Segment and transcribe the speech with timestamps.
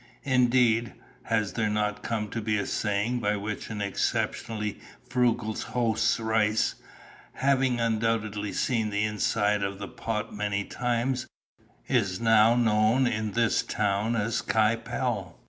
[0.23, 0.93] "Indeed,
[1.25, 6.73] has there not come to be a saying by which an exceptionally frugal host's rice,
[7.33, 11.27] having undoubtedly seen the inside of the pot many times,
[11.87, 15.39] is now known in this town as Kai Pel?"